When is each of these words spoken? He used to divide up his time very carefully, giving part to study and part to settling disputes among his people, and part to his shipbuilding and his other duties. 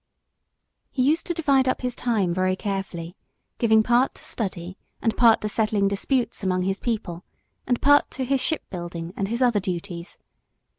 He 0.89 1.03
used 1.03 1.27
to 1.27 1.33
divide 1.35 1.67
up 1.67 1.81
his 1.81 1.93
time 1.93 2.33
very 2.33 2.55
carefully, 2.55 3.15
giving 3.59 3.83
part 3.83 4.15
to 4.15 4.23
study 4.23 4.75
and 4.99 5.15
part 5.15 5.41
to 5.41 5.47
settling 5.47 5.87
disputes 5.87 6.43
among 6.43 6.63
his 6.63 6.79
people, 6.79 7.23
and 7.67 7.79
part 7.83 8.09
to 8.17 8.25
his 8.25 8.41
shipbuilding 8.41 9.13
and 9.15 9.27
his 9.27 9.43
other 9.43 9.59
duties. 9.59 10.17